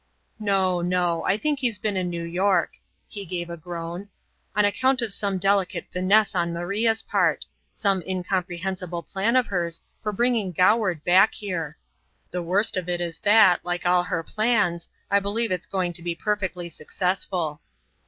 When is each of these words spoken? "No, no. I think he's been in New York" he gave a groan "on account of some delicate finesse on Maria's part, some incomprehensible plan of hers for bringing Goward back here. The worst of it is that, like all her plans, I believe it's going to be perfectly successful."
"No, 0.39 0.81
no. 0.81 1.23
I 1.25 1.37
think 1.37 1.59
he's 1.59 1.77
been 1.77 1.95
in 1.95 2.09
New 2.09 2.23
York" 2.23 2.71
he 3.07 3.23
gave 3.23 3.51
a 3.51 3.55
groan 3.55 4.09
"on 4.55 4.65
account 4.65 4.99
of 5.03 5.13
some 5.13 5.37
delicate 5.37 5.85
finesse 5.91 6.33
on 6.33 6.51
Maria's 6.51 7.03
part, 7.03 7.45
some 7.71 8.01
incomprehensible 8.07 9.03
plan 9.03 9.35
of 9.35 9.45
hers 9.45 9.79
for 10.01 10.11
bringing 10.11 10.53
Goward 10.53 11.03
back 11.03 11.35
here. 11.35 11.77
The 12.31 12.41
worst 12.41 12.77
of 12.77 12.89
it 12.89 12.99
is 12.99 13.19
that, 13.19 13.63
like 13.63 13.85
all 13.85 14.01
her 14.01 14.23
plans, 14.23 14.89
I 15.11 15.19
believe 15.19 15.51
it's 15.51 15.67
going 15.67 15.93
to 15.93 16.01
be 16.01 16.15
perfectly 16.15 16.67
successful." 16.67 17.61